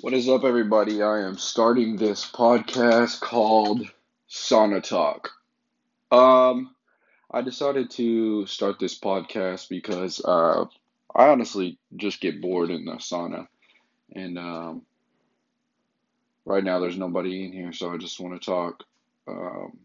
What 0.00 0.14
is 0.14 0.28
up, 0.28 0.44
everybody? 0.44 1.02
I 1.02 1.22
am 1.22 1.36
starting 1.38 1.96
this 1.96 2.24
podcast 2.24 3.20
called 3.20 3.82
Sauna 4.30 4.80
Talk. 4.80 5.30
Um, 6.12 6.72
I 7.28 7.42
decided 7.42 7.90
to 7.92 8.46
start 8.46 8.78
this 8.78 8.96
podcast 8.96 9.68
because 9.68 10.24
uh, 10.24 10.66
I 11.12 11.28
honestly 11.30 11.78
just 11.96 12.20
get 12.20 12.40
bored 12.40 12.70
in 12.70 12.84
the 12.84 12.92
sauna, 12.92 13.48
and 14.14 14.38
um, 14.38 14.82
right 16.44 16.62
now 16.62 16.78
there's 16.78 16.96
nobody 16.96 17.44
in 17.44 17.52
here, 17.52 17.72
so 17.72 17.92
I 17.92 17.96
just 17.96 18.20
want 18.20 18.40
to 18.40 18.46
talk. 18.46 18.84
Um, 19.26 19.78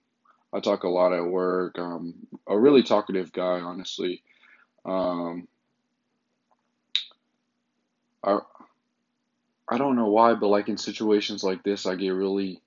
I 0.53 0.59
talk 0.59 0.83
a 0.83 0.89
lot 0.89 1.13
at 1.13 1.25
work. 1.25 1.79
I'm 1.79 2.13
a 2.45 2.55
really 2.57 2.83
talkative 2.83 3.33
guy, 3.33 3.61
honestly. 3.61 4.21
Um, 4.85 5.47
I 8.23 8.37
I 9.69 9.77
don't 9.77 9.95
know 9.95 10.07
why, 10.09 10.33
but 10.33 10.47
like 10.47 10.69
in 10.69 10.77
situations 10.77 11.43
like 11.43 11.63
this, 11.63 11.85
I 11.85 11.95
get 11.95 12.09
really, 12.09 12.61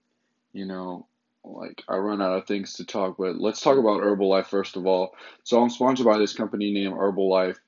you 0.52 0.64
know, 0.64 1.06
like 1.44 1.82
I 1.88 1.96
run 1.96 2.22
out 2.22 2.36
of 2.38 2.46
things 2.46 2.74
to 2.74 2.84
talk. 2.84 3.16
But 3.18 3.38
let's 3.38 3.60
talk 3.60 3.78
about 3.78 4.00
Herbalife 4.00 4.46
first 4.46 4.76
of 4.76 4.86
all. 4.86 5.14
So 5.44 5.62
I'm 5.62 5.70
sponsored 5.70 6.06
by 6.06 6.18
this 6.18 6.34
company 6.34 6.72
named 6.72 6.94
Herbalife, 6.94 7.58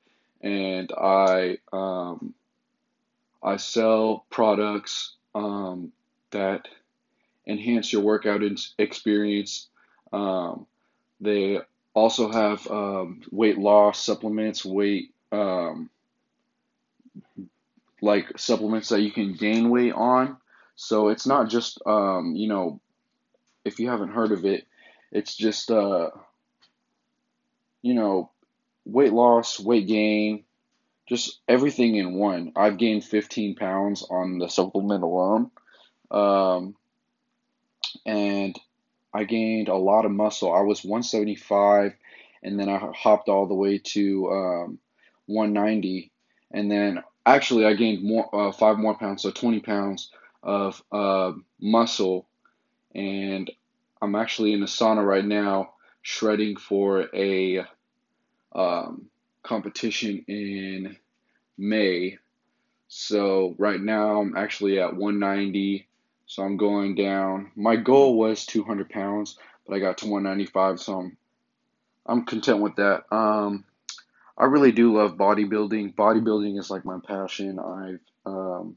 and 0.40 0.90
I 0.92 1.58
um, 1.72 2.34
I 3.42 3.56
sell 3.56 4.24
products 4.30 5.14
um, 5.34 5.92
that 6.30 6.68
enhance 7.46 7.92
your 7.92 8.02
workout 8.02 8.42
experience. 8.78 9.68
Um, 10.12 10.66
they 11.20 11.60
also 11.94 12.30
have 12.30 12.66
um, 12.70 13.22
weight 13.30 13.58
loss 13.58 14.02
supplements, 14.02 14.64
weight 14.64 15.12
um, 15.32 15.90
like 18.00 18.38
supplements 18.38 18.88
that 18.90 19.02
you 19.02 19.10
can 19.10 19.34
gain 19.34 19.70
weight 19.70 19.92
on. 19.92 20.36
So 20.76 21.08
it's 21.08 21.26
not 21.26 21.48
just 21.48 21.80
um, 21.86 22.34
you 22.36 22.48
know, 22.48 22.80
if 23.64 23.80
you 23.80 23.88
haven't 23.88 24.12
heard 24.12 24.32
of 24.32 24.44
it, 24.44 24.66
it's 25.10 25.34
just 25.34 25.70
uh, 25.70 26.10
you 27.82 27.94
know, 27.94 28.30
weight 28.84 29.12
loss, 29.12 29.58
weight 29.60 29.86
gain, 29.86 30.44
just 31.08 31.38
everything 31.48 31.96
in 31.96 32.14
one. 32.14 32.52
I've 32.54 32.76
gained 32.76 33.04
15 33.04 33.56
pounds 33.56 34.04
on 34.08 34.38
the 34.38 34.48
supplement 34.48 35.02
alone. 35.02 35.50
Um, 36.10 36.76
and 38.04 38.58
I 39.12 39.24
gained 39.24 39.68
a 39.68 39.76
lot 39.76 40.04
of 40.04 40.10
muscle. 40.10 40.52
I 40.52 40.60
was 40.60 40.84
175 40.84 41.94
and 42.42 42.60
then 42.60 42.68
I 42.68 42.78
hopped 42.94 43.28
all 43.28 43.46
the 43.46 43.54
way 43.54 43.78
to 43.78 44.30
um, 44.30 44.78
190 45.26 46.10
and 46.50 46.70
then 46.70 47.02
actually 47.34 47.66
I 47.66 47.74
gained 47.74 48.02
more 48.02 48.28
uh, 48.34 48.52
five 48.52 48.78
more 48.78 48.96
pounds, 48.96 49.22
so 49.22 49.30
20 49.30 49.60
pounds 49.60 50.10
of 50.42 50.82
uh, 50.92 51.32
muscle, 51.60 52.26
and 52.94 53.50
I'm 54.00 54.14
actually 54.14 54.52
in 54.52 54.60
the 54.60 54.66
sauna 54.66 55.04
right 55.04 55.24
now 55.24 55.74
shredding 56.02 56.56
for 56.56 57.08
a 57.14 57.64
um, 58.54 59.06
competition 59.42 60.24
in 60.28 60.96
May. 61.56 62.18
So 62.88 63.54
right 63.58 63.80
now 63.80 64.20
I'm 64.20 64.36
actually 64.36 64.80
at 64.80 64.96
190, 64.96 65.86
so 66.26 66.42
I'm 66.42 66.56
going 66.56 66.94
down. 66.94 67.52
My 67.56 67.76
goal 67.76 68.16
was 68.16 68.46
200 68.46 68.88
pounds, 68.88 69.38
but 69.66 69.74
I 69.74 69.80
got 69.80 69.98
to 69.98 70.06
195, 70.06 70.80
so 70.80 71.00
I'm 71.00 71.16
I'm 72.06 72.24
content 72.24 72.60
with 72.60 72.76
that. 72.76 73.04
Um, 73.14 73.64
I 74.38 74.44
really 74.44 74.70
do 74.70 74.96
love 74.96 75.16
bodybuilding. 75.16 75.96
Bodybuilding 75.96 76.58
is 76.58 76.70
like 76.70 76.84
my 76.84 76.98
passion. 77.04 77.58
I've 77.58 78.00
um, 78.24 78.76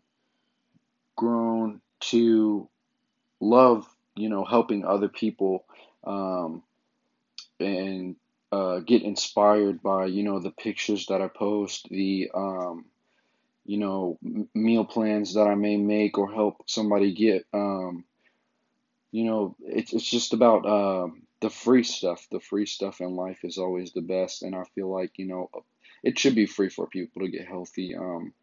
grown 1.16 1.82
to 2.02 2.68
love, 3.40 3.88
you 4.16 4.30
know, 4.30 4.44
helping 4.44 4.86
other 4.86 5.08
people 5.08 5.66
um, 6.04 6.64
and 7.60 8.16
uh, 8.52 8.80
get 8.80 9.04
inspired 9.04 9.84
by, 9.84 10.08
you 10.08 10.24
know, 10.24 10.40
the 10.40 10.50
pictures 10.50 11.06
that 11.08 11.22
I 11.22 11.28
post, 11.28 11.88
the, 11.90 12.32
um, 12.34 12.86
you 13.64 13.78
know, 13.78 14.18
meal 14.56 14.84
plans 14.84 15.36
that 15.36 15.48
I 15.48 15.54
may 15.54 15.78
make 15.78 16.18
or 16.18 16.32
help 16.32 16.64
somebody 16.66 17.14
get. 17.14 17.46
Um, 17.54 18.04
you 19.12 19.26
know, 19.26 19.56
it's 19.60 19.94
it's 19.94 20.10
just 20.10 20.34
about 20.34 20.66
um, 20.66 21.22
the 21.42 21.50
free 21.50 21.84
stuff. 21.84 22.28
The 22.32 22.40
free 22.40 22.66
stuff 22.66 23.02
in 23.02 23.16
life 23.16 23.40
is 23.44 23.58
always 23.58 23.92
the 23.92 24.02
best, 24.02 24.44
and 24.44 24.56
I 24.56 24.64
feel 24.76 24.90
like 24.90 25.18
you 25.18 25.26
know 25.26 25.50
it 26.04 26.18
should 26.18 26.36
be 26.36 26.46
free 26.46 26.70
for 26.70 26.88
people 26.88 27.24
to 27.24 27.32
get 27.32 27.48
healthy. 27.48 27.96
Um, 27.96 28.34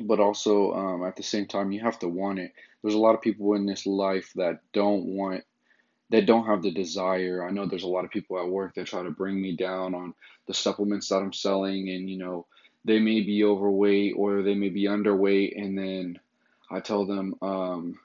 but 0.00 0.20
also 0.20 0.72
um, 0.72 1.04
at 1.04 1.16
the 1.16 1.22
same 1.22 1.46
time, 1.46 1.72
you 1.72 1.80
have 1.80 1.98
to 1.98 2.08
want 2.08 2.38
it. 2.38 2.52
There's 2.82 2.94
a 2.94 2.98
lot 2.98 3.14
of 3.14 3.20
people 3.20 3.54
in 3.54 3.66
this 3.66 3.84
life 3.84 4.32
that 4.36 4.60
don't 4.72 5.04
want, 5.04 5.44
that 6.10 6.26
don't 6.26 6.46
have 6.46 6.62
the 6.62 6.72
desire. 6.72 7.46
I 7.46 7.50
know 7.50 7.66
there's 7.66 7.82
a 7.82 7.88
lot 7.88 8.04
of 8.04 8.10
people 8.10 8.38
at 8.38 8.48
work 8.48 8.74
that 8.74 8.86
try 8.86 9.02
to 9.02 9.10
bring 9.10 9.40
me 9.40 9.54
down 9.54 9.94
on 9.94 10.14
the 10.46 10.54
supplements 10.54 11.08
that 11.08 11.16
I'm 11.16 11.32
selling, 11.32 11.90
and 11.90 12.08
you 12.08 12.18
know 12.18 12.46
they 12.84 13.00
may 13.00 13.20
be 13.20 13.44
overweight 13.44 14.14
or 14.16 14.42
they 14.42 14.54
may 14.54 14.68
be 14.68 14.84
underweight, 14.84 15.60
and 15.60 15.76
then 15.76 16.20
I 16.70 16.78
tell 16.78 17.06
them. 17.06 17.34
Um, 17.42 17.98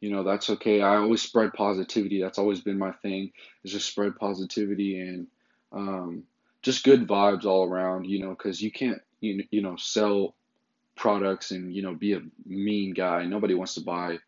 you 0.00 0.10
know 0.10 0.22
that's 0.22 0.50
okay. 0.50 0.82
I 0.82 0.96
always 0.96 1.22
spread 1.22 1.52
positivity. 1.54 2.20
That's 2.20 2.38
always 2.38 2.60
been 2.60 2.78
my 2.78 2.92
thing 2.92 3.32
is 3.64 3.72
just 3.72 3.88
spread 3.88 4.16
positivity 4.16 5.00
and 5.00 5.26
um, 5.72 6.24
just 6.62 6.84
good 6.84 7.06
vibes 7.06 7.44
all 7.44 7.64
around 7.64 8.06
you 8.06 8.20
know 8.20 8.30
because 8.30 8.60
you 8.60 8.70
can't 8.70 9.00
you, 9.20 9.44
you 9.50 9.62
know 9.62 9.76
sell 9.76 10.34
products 10.96 11.50
and 11.50 11.74
you 11.74 11.82
know 11.82 11.94
be 11.94 12.14
a 12.14 12.22
mean 12.44 12.92
guy. 12.94 13.24
Nobody 13.26 13.54
wants 13.54 13.74
to 13.74 13.80
buy 13.82 14.18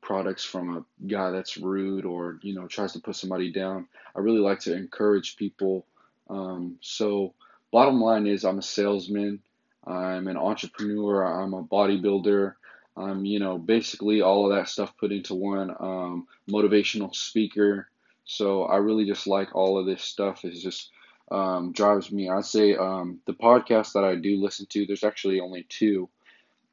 products 0.00 0.44
from 0.44 0.76
a 0.76 1.06
guy 1.06 1.30
that's 1.30 1.56
rude 1.56 2.04
or 2.04 2.38
you 2.42 2.54
know 2.54 2.66
tries 2.66 2.92
to 2.92 3.00
put 3.00 3.16
somebody 3.16 3.52
down. 3.52 3.88
I 4.14 4.20
really 4.20 4.40
like 4.40 4.60
to 4.60 4.74
encourage 4.76 5.36
people 5.36 5.86
um, 6.30 6.76
so 6.80 7.34
bottom 7.72 8.00
line 8.00 8.26
is 8.26 8.44
i'm 8.44 8.58
a 8.58 8.62
salesman. 8.62 9.40
I'm 9.86 10.28
an 10.28 10.36
entrepreneur. 10.38 11.24
I'm 11.24 11.52
a 11.52 11.62
bodybuilder 11.62 12.54
um, 12.96 13.24
you 13.24 13.40
know, 13.40 13.58
basically 13.58 14.22
all 14.22 14.50
of 14.50 14.56
that 14.56 14.68
stuff 14.68 14.96
put 14.98 15.12
into 15.12 15.34
one 15.34 15.70
um, 15.78 16.26
motivational 16.48 17.14
speaker. 17.14 17.88
So 18.24 18.64
I 18.64 18.76
really 18.76 19.04
just 19.04 19.26
like 19.26 19.54
all 19.54 19.78
of 19.78 19.86
this 19.86 20.02
stuff. 20.02 20.44
It 20.44 20.54
just 20.54 20.90
um, 21.30 21.72
drives 21.72 22.12
me. 22.12 22.28
I'd 22.28 22.44
say 22.44 22.76
um, 22.76 23.20
the 23.26 23.34
podcast 23.34 23.92
that 23.94 24.04
I 24.04 24.14
do 24.14 24.40
listen 24.40 24.66
to, 24.70 24.86
there's 24.86 25.04
actually 25.04 25.40
only 25.40 25.66
two. 25.68 26.08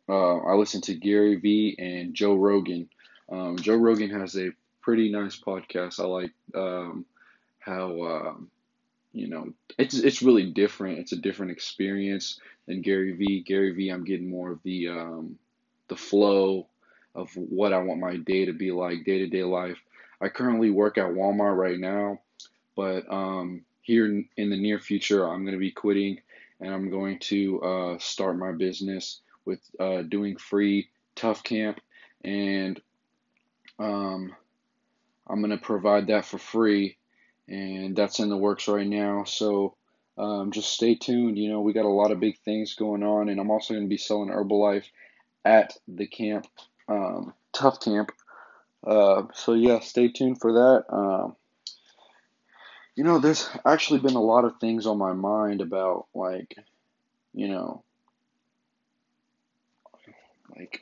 Uh, 0.07 0.37
I 0.37 0.53
listen 0.55 0.81
to 0.81 0.93
Gary 0.95 1.35
Vee 1.35 1.75
and 1.79 2.13
Joe 2.13 2.35
Rogan. 2.35 2.89
Um, 3.31 3.57
Joe 3.57 3.75
Rogan 3.75 4.09
has 4.11 4.37
a 4.37 4.51
pretty 4.81 5.11
nice 5.11 5.39
podcast. 5.39 5.99
I 5.99 6.05
like 6.05 6.31
um, 6.53 7.05
how 7.59 8.01
uh, 8.01 8.33
you 9.13 9.27
know 9.27 9.53
it's 9.77 9.95
it's 9.95 10.21
really 10.21 10.51
different. 10.51 10.99
It's 10.99 11.13
a 11.13 11.17
different 11.17 11.53
experience 11.53 12.39
than 12.67 12.81
Gary 12.81 13.13
Vee. 13.13 13.43
Gary 13.45 13.71
Vee, 13.71 13.89
I'm 13.89 14.03
getting 14.03 14.29
more 14.29 14.51
of 14.51 14.59
the 14.63 14.89
um, 14.89 15.37
the 15.91 15.97
flow 15.97 16.67
of 17.13 17.29
what 17.35 17.73
I 17.73 17.79
want 17.79 17.99
my 17.99 18.15
day 18.15 18.45
to 18.45 18.53
be 18.53 18.71
like, 18.71 19.03
day 19.03 19.19
to 19.19 19.27
day 19.27 19.43
life. 19.43 19.77
I 20.21 20.29
currently 20.29 20.69
work 20.69 20.97
at 20.97 21.11
Walmart 21.11 21.57
right 21.57 21.77
now, 21.77 22.21
but 22.77 23.11
um, 23.11 23.65
here 23.81 24.05
in 24.37 24.49
the 24.49 24.55
near 24.55 24.79
future, 24.79 25.27
I'm 25.27 25.43
going 25.43 25.53
to 25.53 25.59
be 25.59 25.71
quitting 25.71 26.21
and 26.61 26.73
I'm 26.73 26.89
going 26.89 27.19
to 27.19 27.61
uh, 27.61 27.97
start 27.99 28.37
my 28.37 28.53
business 28.53 29.19
with 29.43 29.59
uh, 29.81 30.03
doing 30.03 30.37
free 30.37 30.87
Tough 31.15 31.43
Camp, 31.43 31.81
and 32.23 32.79
um, 33.77 34.33
I'm 35.27 35.41
going 35.41 35.51
to 35.51 35.57
provide 35.57 36.07
that 36.07 36.23
for 36.23 36.37
free, 36.37 36.95
and 37.49 37.97
that's 37.97 38.19
in 38.19 38.29
the 38.29 38.37
works 38.37 38.69
right 38.69 38.87
now. 38.87 39.25
So 39.25 39.75
um, 40.17 40.51
just 40.51 40.71
stay 40.71 40.95
tuned. 40.95 41.37
You 41.37 41.49
know, 41.49 41.61
we 41.61 41.73
got 41.73 41.85
a 41.85 41.89
lot 41.89 42.11
of 42.11 42.21
big 42.21 42.37
things 42.45 42.75
going 42.75 43.03
on, 43.03 43.27
and 43.27 43.41
I'm 43.41 43.51
also 43.51 43.73
going 43.73 43.85
to 43.85 43.89
be 43.89 43.97
selling 43.97 44.29
Herbalife 44.29 44.85
at 45.45 45.73
the 45.87 46.07
camp, 46.07 46.47
um, 46.87 47.33
Tough 47.53 47.79
Camp. 47.79 48.11
Uh, 48.85 49.23
so 49.33 49.53
yeah, 49.53 49.79
stay 49.79 50.09
tuned 50.09 50.39
for 50.39 50.53
that. 50.53 50.85
Um, 50.89 51.35
you 52.95 53.03
know, 53.03 53.19
there's 53.19 53.49
actually 53.65 53.99
been 53.99 54.15
a 54.15 54.21
lot 54.21 54.45
of 54.45 54.59
things 54.59 54.85
on 54.85 54.97
my 54.97 55.13
mind 55.13 55.61
about 55.61 56.07
like, 56.13 56.55
you 57.33 57.47
know, 57.47 57.83
like, 60.55 60.81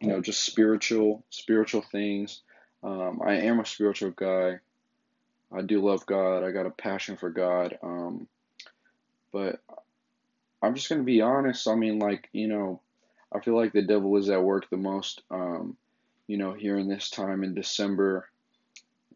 you 0.00 0.08
know, 0.08 0.20
just 0.20 0.44
spiritual, 0.44 1.24
spiritual 1.30 1.82
things. 1.82 2.42
Um, 2.82 3.20
I 3.24 3.34
am 3.36 3.60
a 3.60 3.66
spiritual 3.66 4.10
guy. 4.10 4.58
I 5.52 5.62
do 5.62 5.84
love 5.84 6.06
God. 6.06 6.44
I 6.44 6.50
got 6.50 6.66
a 6.66 6.70
passion 6.70 7.16
for 7.16 7.30
God. 7.30 7.78
Um, 7.82 8.28
but 9.32 9.60
I'm 10.62 10.74
just 10.74 10.88
gonna 10.88 11.02
be 11.02 11.20
honest. 11.20 11.66
I 11.66 11.74
mean, 11.74 11.98
like, 11.98 12.28
you 12.32 12.48
know, 12.48 12.80
I 13.34 13.40
feel 13.40 13.56
like 13.56 13.72
the 13.72 13.82
devil 13.82 14.16
is 14.16 14.30
at 14.30 14.42
work 14.42 14.70
the 14.70 14.76
most, 14.76 15.22
um, 15.30 15.76
you 16.26 16.36
know, 16.36 16.52
here 16.52 16.78
in 16.78 16.88
this 16.88 17.10
time 17.10 17.42
in 17.42 17.54
December. 17.54 18.28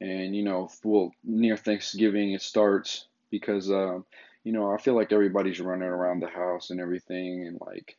And, 0.01 0.35
you 0.35 0.43
know, 0.43 0.71
well, 0.85 1.13
near 1.25 1.57
Thanksgiving 1.57 2.33
it 2.33 2.43
starts 2.43 3.07
because, 3.31 3.71
um, 3.71 4.05
you 4.45 4.53
know, 4.53 4.73
I 4.73 4.79
feel 4.79 4.95
like 4.95 5.13
everybody's 5.13 5.61
running 5.61 5.89
around 5.89 6.21
the 6.21 6.29
house 6.29 6.71
and 6.71 6.81
everything. 6.81 7.47
And, 7.47 7.59
like, 7.61 7.97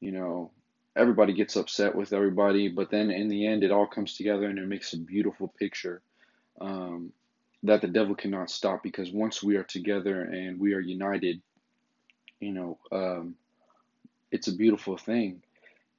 you 0.00 0.12
know, 0.12 0.50
everybody 0.96 1.32
gets 1.32 1.56
upset 1.56 1.94
with 1.94 2.12
everybody, 2.12 2.68
but 2.68 2.90
then 2.90 3.10
in 3.10 3.28
the 3.28 3.46
end, 3.46 3.62
it 3.64 3.70
all 3.70 3.86
comes 3.86 4.16
together 4.16 4.46
and 4.46 4.58
it 4.58 4.66
makes 4.68 4.92
a 4.92 4.98
beautiful 4.98 5.48
picture 5.58 6.02
um, 6.60 7.12
that 7.62 7.80
the 7.80 7.88
devil 7.88 8.14
cannot 8.14 8.50
stop 8.50 8.82
because 8.82 9.10
once 9.10 9.42
we 9.42 9.56
are 9.56 9.64
together 9.64 10.22
and 10.22 10.58
we 10.58 10.74
are 10.74 10.80
united, 10.80 11.40
you 12.40 12.52
know, 12.52 12.78
um, 12.90 13.36
it's 14.32 14.48
a 14.48 14.56
beautiful 14.56 14.96
thing. 14.96 15.42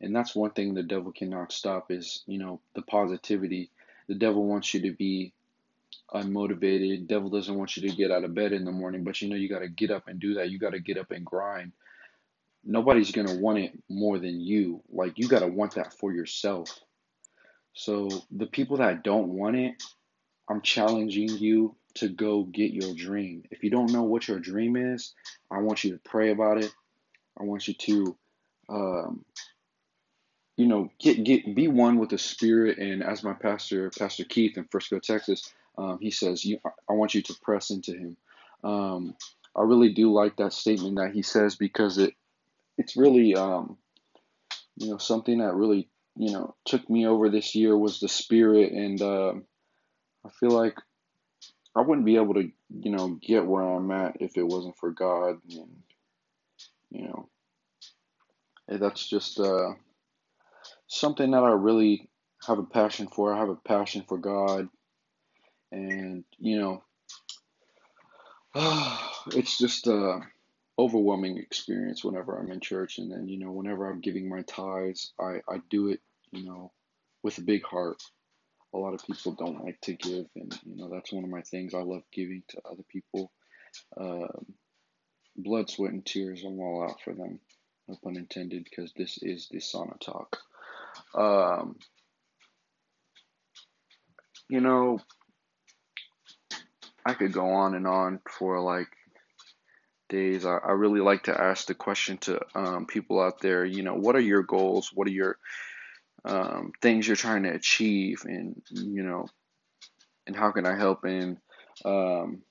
And 0.02 0.14
that's 0.14 0.36
one 0.36 0.52
thing 0.52 0.74
the 0.74 0.84
devil 0.84 1.14
cannot 1.14 1.54
stop 1.54 1.90
is, 1.90 2.24
you 2.28 2.38
know, 2.38 2.60
the 2.76 2.82
positivity. 2.82 3.70
The 4.10 4.16
devil 4.16 4.46
wants 4.46 4.74
you 4.74 4.82
to 4.82 4.92
be 4.92 5.32
unmotivated. 6.14 7.08
Devil 7.08 7.30
doesn't 7.30 7.56
want 7.56 7.78
you 7.78 7.90
to 7.90 7.96
get 7.96 8.12
out 8.12 8.26
of 8.26 8.36
bed 8.36 8.52
in 8.52 8.66
the 8.66 8.72
morning, 8.72 9.06
but 9.06 9.22
you 9.22 9.30
know 9.30 9.38
you 9.38 9.48
got 9.48 9.60
to 9.60 9.70
get 9.70 9.92
up 9.92 10.10
and 10.10 10.20
do 10.20 10.34
that. 10.34 10.50
You 10.50 10.60
got 10.60 10.74
to 10.74 10.80
get 10.80 10.98
up 10.98 11.12
and 11.12 11.26
grind 11.26 11.72
nobody's 12.64 13.12
going 13.12 13.28
to 13.28 13.36
want 13.36 13.60
it 13.60 13.78
more 13.90 14.20
than 14.20 14.40
you. 14.40 14.82
Like, 14.90 15.18
you 15.18 15.28
got 15.28 15.40
to 15.40 15.48
want 15.48 15.76
that 15.76 15.94
for 15.94 16.12
yourself. 16.12 16.80
So, 17.74 18.10
the 18.32 18.46
people 18.46 18.78
that 18.78 19.04
don't 19.04 19.30
want 19.30 19.56
it, 19.56 19.84
I'm 20.50 20.62
challenging 20.62 21.30
you 21.30 21.76
to 21.96 22.10
go 22.10 22.44
get 22.44 22.72
your 22.72 22.94
dream. 22.94 23.44
If 23.52 23.64
you 23.64 23.70
don't 23.70 23.92
know 23.92 24.04
what 24.04 24.28
your 24.28 24.40
dream 24.40 24.76
is, 24.76 25.14
I 25.52 25.60
want 25.60 25.84
you 25.84 25.92
to 25.92 26.00
pray 26.00 26.32
about 26.32 26.64
it. 26.64 26.72
I 27.40 27.44
want 27.44 27.68
you 27.68 27.74
to, 27.74 28.16
um, 28.70 29.26
you 30.58 30.68
know, 30.68 30.90
get 31.00 31.24
get 31.24 31.56
be 31.56 31.68
one 31.68 31.98
with 31.98 32.10
the 32.10 32.18
Spirit. 32.18 32.78
And 32.78 33.04
as 33.04 33.24
my 33.24 33.34
pastor, 33.34 33.90
Pastor 33.98 34.24
Keith 34.24 34.58
in 34.58 34.66
Frisco, 34.66 35.00
Texas, 35.00 35.54
um, 35.78 35.98
he 36.02 36.12
says, 36.12 36.46
you, 36.46 36.60
I 36.90 36.94
want 36.94 37.16
you 37.16 37.22
to 37.24 37.36
press 37.42 37.70
into 37.70 37.94
Him. 37.94 38.18
Um, 38.64 39.16
I 39.56 39.64
really 39.64 39.94
do 39.94 40.12
like 40.12 40.38
that 40.38 40.54
statement 40.54 40.96
that 40.96 41.12
he 41.14 41.22
says 41.22 41.56
because 41.56 41.98
it 41.98 42.14
it's 42.78 42.98
really 42.98 43.36
um, 43.36 43.78
you 44.78 44.90
know 44.90 44.98
something 44.98 45.40
that 45.40 45.54
really 45.54 45.90
you 46.16 46.32
know 46.32 46.56
took 46.66 46.90
me 46.90 47.08
over 47.08 47.30
this 47.30 47.56
year 47.56 47.78
was 47.78 48.00
the 48.00 48.08
spirit 48.08 48.72
and 48.72 49.02
uh, 49.02 49.34
i 50.26 50.30
feel 50.40 50.52
like 50.52 50.78
i 51.76 51.82
wouldn't 51.82 52.06
be 52.06 52.16
able 52.16 52.34
to 52.36 52.50
you 52.70 52.92
know 52.92 53.20
get 53.22 53.46
where 53.46 53.64
i'm 53.64 53.92
at 53.92 54.18
if 54.22 54.38
it 54.38 54.44
wasn't 54.44 54.78
for 54.78 54.92
god 54.92 55.38
and 55.50 55.84
you 56.92 57.08
know 57.08 57.28
that's 58.68 59.08
just 59.08 59.40
uh, 59.40 59.74
something 60.88 61.32
that 61.32 61.44
i 61.44 61.52
really 61.52 62.10
have 62.48 62.60
a 62.60 62.64
passion 62.64 63.08
for 63.08 63.34
i 63.34 63.40
have 63.40 63.50
a 63.50 63.56
passion 63.56 64.04
for 64.08 64.18
god 64.18 64.68
and 65.72 66.24
you 66.40 66.60
know 66.60 66.84
it's 69.28 69.58
just 69.58 69.88
a 69.88 70.20
overwhelming 70.78 71.38
experience 71.38 72.04
whenever 72.04 72.38
I'm 72.38 72.52
in 72.52 72.60
church, 72.60 72.98
and 72.98 73.12
then 73.12 73.28
you 73.28 73.40
know 73.40 73.52
whenever 73.52 73.90
I'm 73.90 74.02
giving 74.02 74.30
my 74.30 74.42
tithes, 74.44 75.14
I 75.20 75.42
I 75.50 75.58
do 75.70 75.90
it 75.90 76.02
you 76.32 76.46
know 76.46 76.72
with 77.24 77.38
a 77.38 77.42
big 77.42 77.64
heart. 77.64 78.02
A 78.76 78.78
lot 78.78 78.94
of 78.94 79.06
people 79.06 79.34
don't 79.34 79.64
like 79.64 79.80
to 79.82 79.94
give, 79.94 80.26
and 80.36 80.60
you 80.66 80.76
know 80.76 80.90
that's 80.90 81.12
one 81.12 81.24
of 81.24 81.30
my 81.30 81.42
things. 81.42 81.74
I 81.74 81.82
love 81.82 82.04
giving 82.12 82.44
to 82.50 82.62
other 82.66 82.84
people. 82.92 83.32
Um, 83.98 84.54
blood, 85.36 85.70
sweat, 85.70 85.94
and 85.94 86.06
tears. 86.06 86.44
I'm 86.44 86.60
all 86.60 86.88
out 86.88 87.02
for 87.04 87.14
them. 87.14 87.40
No 87.88 87.98
pun 88.04 88.16
intended, 88.16 88.64
because 88.64 88.94
this 88.94 89.18
is 89.22 89.50
the 89.50 89.58
sauna 89.58 90.00
talk. 90.00 90.38
Um, 91.16 91.76
you 94.48 94.62
know, 94.62 95.00
I 97.06 97.14
could 97.14 97.34
go 97.34 97.50
on 97.50 97.76
and 97.76 97.88
on 97.88 98.20
for 98.30 98.60
like 98.62 98.88
days, 100.10 100.46
I, 100.46 100.58
I 100.58 100.72
really 100.72 101.02
like 101.02 101.24
to 101.24 101.40
ask 101.40 101.66
the 101.66 101.74
question 101.74 102.18
to 102.20 102.40
um, 102.56 102.86
people 102.86 103.20
out 103.20 103.42
there, 103.42 103.66
you 103.66 103.84
know, 103.84 103.96
what 103.96 104.16
are 104.16 104.22
your 104.22 104.44
goals? 104.44 104.92
What 104.94 105.08
are 105.08 105.12
your 105.12 105.38
um, 106.24 106.72
things 106.82 107.08
you're 107.08 107.16
trying 107.16 107.44
to 107.44 107.50
achieve? 107.50 108.24
And, 108.26 108.62
you 108.70 109.04
know, 109.04 109.26
and 110.28 110.36
how 110.36 110.52
can 110.52 110.66
I 110.66 110.78
help? 110.78 111.04
And 111.04 111.38
um, 111.84 112.44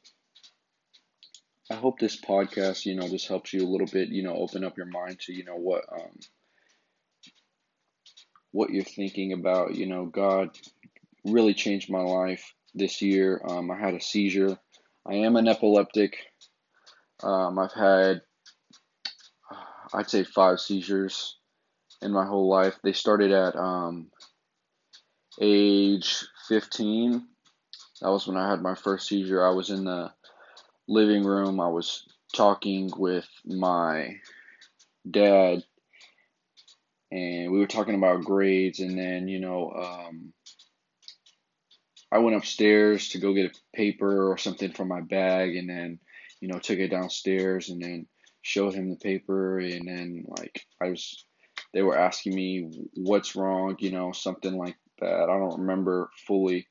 I 1.71 1.75
hope 1.75 1.99
this 1.99 2.21
podcast, 2.21 2.85
you 2.85 2.95
know, 2.95 3.09
just 3.09 3.29
helps 3.29 3.53
you 3.53 3.63
a 3.63 3.71
little 3.71 3.87
bit, 3.87 4.09
you 4.09 4.23
know, 4.23 4.35
open 4.35 4.65
up 4.65 4.77
your 4.77 4.87
mind 4.87 5.21
to, 5.21 5.33
you 5.33 5.45
know, 5.45 5.57
what, 5.57 5.85
um, 5.93 6.19
what 8.51 8.71
you're 8.71 8.85
thinking 8.85 9.33
about. 9.33 9.75
You 9.75 9.87
know, 9.87 10.07
God 10.07 10.51
really 11.25 11.55
changed 11.55 11.91
my 11.91 12.03
life 12.03 12.53
this 12.75 13.01
year. 13.01 13.41
Um, 13.47 13.71
I 13.71 13.79
had 13.79 13.95
a 13.95 14.01
seizure. 14.01 14.59
I 15.07 15.15
am 15.15 15.37
an 15.37 15.49
epileptic. 15.49 16.17
Um, 17.23 17.59
I've 17.59 17.73
had, 17.73 18.23
I'd 19.95 20.11
say, 20.11 20.25
five 20.25 20.61
seizures 20.61 21.37
in 22.01 22.13
my 22.13 22.27
whole 22.27 22.49
life. 22.49 22.79
They 22.83 22.93
started 22.93 23.31
at 23.31 23.57
um, 23.57 24.11
age 25.41 26.25
15. 26.49 27.27
That 28.01 28.11
was 28.11 28.27
when 28.27 28.37
I 28.37 28.51
had 28.51 28.63
my 28.63 28.75
first 28.75 29.07
seizure. 29.07 29.47
I 29.47 29.51
was 29.51 29.71
in 29.71 29.85
the 29.85 30.13
living 30.89 31.25
room. 31.25 31.61
I 31.61 31.69
was 31.69 32.07
talking 32.35 32.91
with 32.97 33.29
my 33.45 34.17
dad, 35.09 35.65
and 37.11 37.53
we 37.53 37.59
were 37.59 37.67
talking 37.67 37.95
about 37.95 38.25
grades. 38.25 38.81
And 38.81 38.99
then, 38.99 39.29
you 39.29 39.41
know, 39.41 39.71
um, 39.71 40.33
I 42.11 42.19
went 42.19 42.37
upstairs 42.37 43.11
to 43.11 43.19
go 43.19 43.35
get 43.35 43.57
a 43.57 43.77
paper 43.77 44.31
or 44.31 44.39
something 44.39 44.73
from 44.73 44.89
my 44.89 45.01
bag, 45.01 45.57
and 45.57 45.69
then 45.69 45.99
you 46.43 46.49
know, 46.49 46.59
took 46.59 46.81
it 46.81 46.89
downstairs 46.89 47.71
and 47.71 47.81
then 47.81 48.07
showed 48.43 48.75
him 48.75 48.91
the 48.91 48.97
paper 48.97 49.61
and 49.61 49.87
then 49.87 50.25
like 50.27 50.67
I 50.83 50.89
was 50.89 51.25
they 51.73 51.83
were 51.83 51.97
asking 51.97 52.35
me 52.35 52.69
what's 52.97 53.37
wrong, 53.37 53.77
you 53.79 53.93
know, 53.93 54.11
something 54.11 54.59
like 54.59 54.77
that. 55.01 55.23
I 55.31 55.39
don't 55.39 55.61
remember 55.61 56.11
fully, 56.27 56.67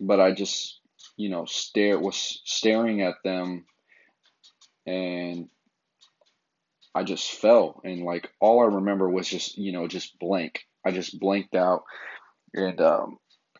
but 0.00 0.20
I 0.20 0.32
just, 0.32 0.80
you 1.16 1.28
know, 1.28 1.44
stare 1.44 1.98
was 1.98 2.40
staring 2.44 3.02
at 3.02 3.14
them 3.24 3.66
and 4.86 5.48
I 6.94 7.04
just 7.04 7.32
fell 7.32 7.80
and 7.84 8.02
like 8.02 8.30
all 8.40 8.60
I 8.62 8.74
remember 8.76 9.08
was 9.08 9.28
just, 9.28 9.58
you 9.58 9.72
know, 9.72 9.88
just 9.88 10.18
blank. 10.18 10.64
I 10.84 10.90
just 10.90 11.18
blanked 11.18 11.54
out 11.54 11.84
and 12.52 12.80
um 12.80 13.18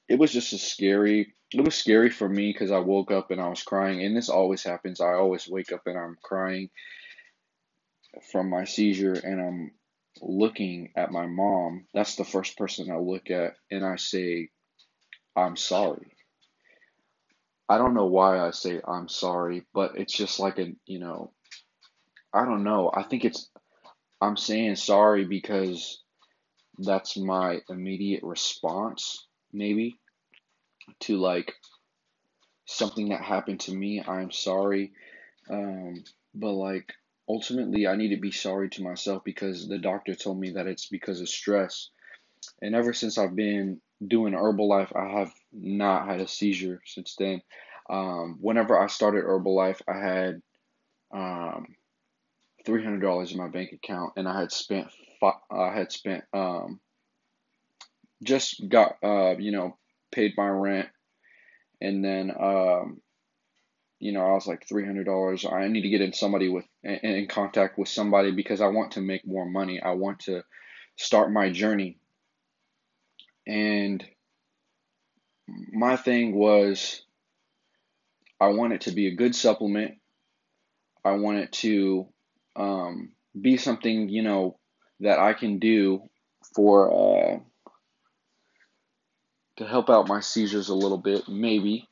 it 0.08 0.18
was 0.18 0.32
just 0.32 0.52
a 0.52 0.58
scary 0.58 1.34
it 1.54 1.64
was 1.64 1.74
scary 1.74 2.10
for 2.10 2.28
me 2.28 2.52
because 2.52 2.72
I 2.72 2.78
woke 2.78 3.12
up 3.12 3.30
and 3.30 3.40
I 3.40 3.48
was 3.48 3.62
crying, 3.62 4.02
and 4.02 4.16
this 4.16 4.28
always 4.28 4.62
happens. 4.62 5.00
I 5.00 5.14
always 5.14 5.48
wake 5.48 5.72
up 5.72 5.82
and 5.86 5.96
I'm 5.96 6.16
crying 6.22 6.70
from 8.32 8.50
my 8.50 8.64
seizure, 8.64 9.12
and 9.14 9.40
I'm 9.40 9.70
looking 10.20 10.92
at 10.96 11.12
my 11.12 11.26
mom. 11.26 11.86
That's 11.94 12.16
the 12.16 12.24
first 12.24 12.58
person 12.58 12.90
I 12.90 12.96
look 12.96 13.30
at, 13.30 13.54
and 13.70 13.84
I 13.84 13.96
say, 13.96 14.48
I'm 15.36 15.56
sorry. 15.56 16.13
I 17.68 17.78
don't 17.78 17.94
know 17.94 18.06
why 18.06 18.38
I 18.38 18.50
say 18.50 18.80
I'm 18.86 19.08
sorry, 19.08 19.64
but 19.72 19.96
it's 19.96 20.12
just 20.12 20.38
like 20.38 20.58
a, 20.58 20.72
you 20.86 20.98
know, 20.98 21.32
I 22.32 22.44
don't 22.44 22.64
know. 22.64 22.90
I 22.92 23.04
think 23.04 23.24
it's, 23.24 23.48
I'm 24.20 24.36
saying 24.36 24.76
sorry 24.76 25.24
because 25.24 26.02
that's 26.78 27.16
my 27.16 27.60
immediate 27.68 28.22
response, 28.22 29.26
maybe 29.52 29.98
to 31.00 31.16
like 31.16 31.54
something 32.66 33.10
that 33.10 33.22
happened 33.22 33.60
to 33.60 33.74
me. 33.74 34.02
I'm 34.06 34.30
sorry. 34.30 34.92
Um, 35.50 36.04
but 36.34 36.52
like 36.52 36.92
ultimately, 37.28 37.86
I 37.86 37.96
need 37.96 38.14
to 38.14 38.20
be 38.20 38.32
sorry 38.32 38.68
to 38.70 38.82
myself 38.82 39.24
because 39.24 39.68
the 39.68 39.78
doctor 39.78 40.14
told 40.14 40.38
me 40.38 40.52
that 40.52 40.66
it's 40.66 40.88
because 40.88 41.20
of 41.20 41.28
stress. 41.28 41.90
And 42.60 42.74
ever 42.74 42.92
since 42.92 43.16
I've 43.16 43.36
been 43.36 43.80
doing 44.06 44.34
Herbalife, 44.34 44.94
I 44.96 45.18
have 45.18 45.32
not 45.52 46.06
had 46.06 46.20
a 46.20 46.28
seizure 46.28 46.80
since 46.84 47.16
then. 47.18 47.42
Um, 47.88 48.38
whenever 48.40 48.78
I 48.78 48.86
started 48.86 49.24
Herbalife, 49.24 49.80
I 49.86 49.98
had 49.98 50.42
um, 51.12 51.74
three 52.64 52.82
hundred 52.82 53.02
dollars 53.02 53.32
in 53.32 53.38
my 53.38 53.48
bank 53.48 53.72
account, 53.72 54.14
and 54.16 54.28
I 54.28 54.40
had 54.40 54.52
spent 54.52 54.88
I 55.50 55.72
had 55.74 55.92
spent 55.92 56.24
um, 56.32 56.80
just 58.22 58.68
got 58.68 58.96
uh, 59.02 59.36
you 59.38 59.52
know 59.52 59.76
paid 60.12 60.34
my 60.36 60.48
rent, 60.48 60.88
and 61.80 62.04
then 62.04 62.30
um, 62.30 63.00
you 63.98 64.12
know 64.12 64.20
I 64.20 64.32
was 64.32 64.46
like 64.46 64.66
three 64.66 64.86
hundred 64.86 65.04
dollars. 65.04 65.44
I 65.44 65.68
need 65.68 65.82
to 65.82 65.90
get 65.90 66.00
in 66.00 66.12
somebody 66.12 66.48
with 66.48 66.64
in 66.82 67.26
contact 67.28 67.78
with 67.78 67.88
somebody 67.88 68.32
because 68.32 68.60
I 68.60 68.68
want 68.68 68.92
to 68.92 69.00
make 69.00 69.26
more 69.26 69.46
money. 69.46 69.80
I 69.80 69.92
want 69.92 70.20
to 70.20 70.42
start 70.96 71.32
my 71.32 71.50
journey, 71.50 71.98
and 73.46 74.04
my 75.72 75.96
thing 75.96 76.34
was 76.34 77.02
I 78.40 78.48
want 78.48 78.72
it 78.72 78.82
to 78.82 78.92
be 78.92 79.06
a 79.08 79.14
good 79.14 79.34
supplement. 79.34 79.94
I 81.04 81.12
want 81.12 81.38
it 81.38 81.52
to 81.52 82.08
um, 82.56 83.12
be 83.38 83.56
something 83.56 84.08
you 84.08 84.22
know 84.22 84.58
that 85.00 85.18
I 85.18 85.34
can 85.34 85.58
do 85.58 86.02
for 86.54 86.90
uh, 86.90 87.38
to 89.56 89.66
help 89.66 89.90
out 89.90 90.08
my 90.08 90.20
seizures 90.20 90.68
a 90.68 90.74
little 90.74 90.98
bit, 90.98 91.28
maybe. 91.28 91.88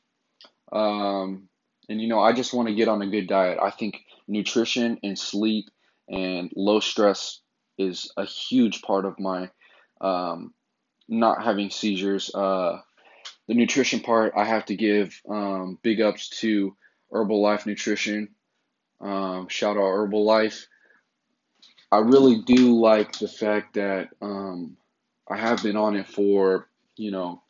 Um, 0.71 1.49
and 1.89 2.01
you 2.01 2.07
know, 2.07 2.19
I 2.19 2.33
just 2.33 2.53
want 2.53 2.69
to 2.69 2.75
get 2.75 2.87
on 2.87 3.01
a 3.01 3.09
good 3.09 3.27
diet. 3.27 3.59
I 3.61 3.69
think 3.69 4.01
nutrition 4.27 4.99
and 5.03 5.17
sleep 5.17 5.65
and 6.09 6.51
low 6.55 6.79
stress 6.79 7.39
is 7.77 8.11
a 8.17 8.25
huge 8.25 8.81
part 8.81 9.05
of 9.05 9.19
my 9.19 9.49
um, 10.01 10.53
not 11.07 11.43
having 11.43 11.69
seizures. 11.69 12.33
Uh, 12.33 12.79
the 13.47 13.53
nutrition 13.53 13.99
part, 13.99 14.33
I 14.35 14.45
have 14.45 14.65
to 14.65 14.75
give 14.75 15.19
um, 15.29 15.77
big 15.81 16.01
ups 16.01 16.29
to 16.41 16.75
Herbalife 17.11 17.65
Nutrition. 17.65 18.29
Um, 19.01 19.47
shout 19.49 19.77
out 19.77 19.83
Herbalife. 19.83 20.65
I 21.91 21.99
really 21.99 22.41
do 22.41 22.79
like 22.79 23.19
the 23.19 23.27
fact 23.27 23.75
that 23.75 24.09
um, 24.21 24.77
I 25.29 25.37
have 25.37 25.61
been 25.61 25.77
on 25.77 25.95
it 25.95 26.07
for, 26.07 26.67
you 26.95 27.11
know, 27.11 27.43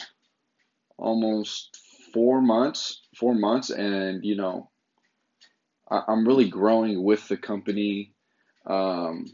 almost 0.98 1.78
four 2.14 2.42
months, 2.42 3.02
four 3.18 3.34
months, 3.34 3.70
and 3.70 4.24
you 4.26 4.36
know, 4.36 4.70
I, 5.90 6.04
am 6.08 6.28
really 6.28 6.50
growing 6.50 7.04
with 7.04 7.28
the 7.28 7.38
company. 7.38 8.14
Um, 8.66 9.26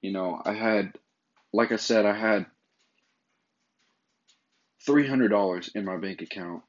you 0.00 0.12
know, 0.12 0.40
I 0.44 0.54
had, 0.54 0.94
like 1.52 1.72
I 1.72 1.76
said, 1.76 2.06
I 2.06 2.16
had 2.16 2.46
three 4.84 5.06
hundred 5.06 5.28
dollars 5.28 5.70
in 5.74 5.84
my 5.84 5.96
bank 5.96 6.22
account, 6.22 6.62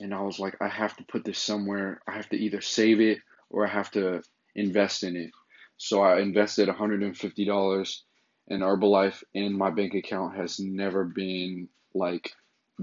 and 0.00 0.14
I 0.14 0.22
was 0.22 0.38
like, 0.38 0.56
I 0.60 0.68
have 0.68 0.96
to 0.96 1.04
put 1.04 1.24
this 1.24 1.38
somewhere. 1.38 2.00
I 2.06 2.12
have 2.12 2.28
to 2.30 2.36
either 2.36 2.60
save 2.60 3.00
it 3.00 3.18
or 3.50 3.66
I 3.66 3.70
have 3.70 3.90
to 3.92 4.22
invest 4.54 5.04
in 5.04 5.16
it. 5.16 5.30
So 5.76 6.02
I 6.02 6.20
invested 6.20 6.68
one 6.68 6.76
hundred 6.76 7.02
and 7.02 7.16
fifty 7.16 7.44
dollars 7.44 8.04
in 8.48 8.60
Herbalife, 8.60 9.22
and 9.34 9.54
my 9.56 9.70
bank 9.70 9.94
account 9.94 10.36
has 10.36 10.58
never 10.60 11.04
been 11.04 11.68
like 11.94 12.32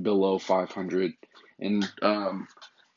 below 0.01 0.39
500 0.39 1.13
and 1.59 1.89
um, 2.01 2.47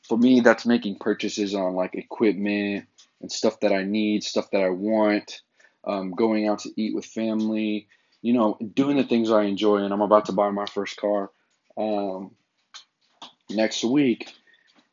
for 0.07 0.17
me 0.17 0.39
that's 0.39 0.65
making 0.65 0.97
purchases 0.99 1.53
on 1.53 1.75
like 1.75 1.95
equipment 1.95 2.85
and 3.21 3.31
stuff 3.31 3.59
that 3.59 3.71
i 3.71 3.83
need 3.83 4.23
stuff 4.23 4.49
that 4.51 4.63
i 4.63 4.69
want 4.69 5.41
um, 5.85 6.11
going 6.11 6.47
out 6.47 6.59
to 6.59 6.71
eat 6.75 6.95
with 6.95 7.05
family 7.05 7.87
you 8.21 8.33
know 8.33 8.57
doing 8.73 8.97
the 8.97 9.03
things 9.03 9.31
i 9.31 9.43
enjoy 9.43 9.77
and 9.77 9.93
i'm 9.93 10.01
about 10.01 10.25
to 10.25 10.31
buy 10.31 10.49
my 10.49 10.65
first 10.65 10.97
car 10.97 11.29
um, 11.77 12.31
next 13.49 13.83
week. 13.83 14.33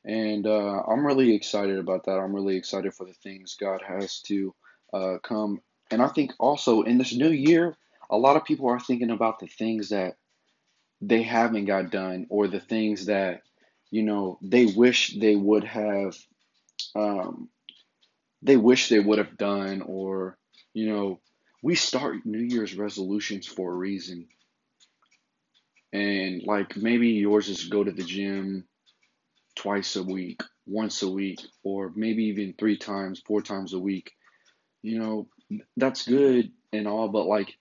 And 0.04 0.46
uh, 0.46 0.82
i'm 0.88 1.06
really 1.06 1.34
excited 1.34 1.78
about 1.78 2.04
that. 2.04 2.18
I'm 2.18 2.34
really 2.34 2.56
excited 2.56 2.94
for 2.94 3.06
the 3.06 3.14
things 3.14 3.56
god 3.58 3.82
has 3.86 4.20
to 4.22 4.54
uh, 4.92 5.16
come. 5.22 5.60
And 5.90 6.02
i 6.02 6.08
think 6.08 6.32
also 6.38 6.82
in 6.82 6.98
this 6.98 7.14
new 7.14 7.30
year 7.30 7.76
a 8.10 8.16
lot 8.18 8.36
of 8.36 8.44
people 8.44 8.68
are 8.68 8.80
thinking 8.80 9.10
about 9.10 9.40
the 9.40 9.46
things 9.46 9.88
that 9.90 10.16
they 11.00 11.22
haven't 11.22 11.66
got 11.66 11.90
done 11.90 12.26
or 12.30 12.48
the 12.48 12.60
things 12.60 13.06
that 13.06 13.42
you 13.90 14.02
know 14.02 14.38
they 14.42 14.66
wish 14.66 15.14
they 15.18 15.36
would 15.36 15.64
have 15.64 16.16
um, 16.94 17.48
they 18.42 18.56
wish 18.56 18.88
they 18.88 19.00
would 19.00 19.18
have 19.18 19.36
done 19.36 19.82
or 19.82 20.36
you 20.72 20.88
know 20.88 21.20
we 21.64 21.74
start 21.74 22.26
new 22.26 22.38
year's 22.38 22.76
resolutions 22.76 23.46
for 23.46 23.72
a 23.72 23.76
reason 23.76 24.28
and 25.92 26.42
like 26.44 26.76
maybe 26.76 27.08
yours 27.08 27.48
is 27.48 27.64
go 27.64 27.82
to 27.82 27.92
the 27.92 28.02
gym 28.02 28.64
twice 29.56 29.96
a 29.96 30.02
week 30.02 30.40
once 30.66 31.02
a 31.02 31.10
week 31.10 31.40
or 31.62 31.92
maybe 31.94 32.24
even 32.24 32.54
three 32.58 32.76
times 32.76 33.22
four 33.26 33.40
times 33.40 33.72
a 33.72 33.78
week 33.78 34.12
you 34.82 34.98
know 34.98 35.28
that's 35.76 36.06
good 36.06 36.50
and 36.72 36.86
all 36.86 37.08
but 37.08 37.26
like 37.26 37.56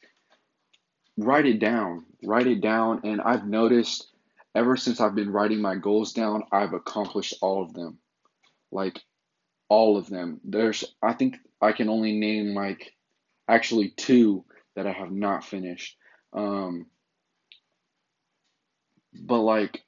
write 1.17 1.45
it 1.45 1.59
down. 1.59 2.05
Write 2.23 2.47
it 2.47 2.61
down. 2.61 3.01
And 3.03 3.21
I've 3.21 3.45
noticed 3.45 4.07
ever 4.55 4.77
since 4.77 4.99
I've 4.99 5.15
been 5.15 5.31
writing 5.31 5.61
my 5.61 5.75
goals 5.75 6.13
down, 6.13 6.43
I've 6.51 6.73
accomplished 6.73 7.35
all 7.41 7.63
of 7.63 7.73
them. 7.73 7.97
Like 8.71 8.99
all 9.69 9.97
of 9.97 10.09
them. 10.09 10.39
There's, 10.43 10.83
I 11.01 11.13
think 11.13 11.37
I 11.61 11.71
can 11.71 11.89
only 11.89 12.13
name 12.13 12.53
like 12.53 12.92
actually 13.47 13.89
two 13.89 14.45
that 14.75 14.87
I 14.87 14.91
have 14.91 15.11
not 15.11 15.43
finished. 15.45 15.97
Um, 16.33 16.87
but 19.13 19.39
like, 19.39 19.83